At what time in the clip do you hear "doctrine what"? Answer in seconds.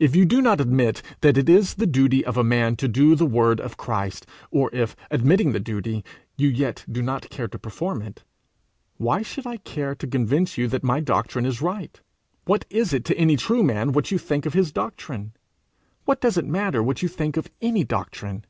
14.72-16.20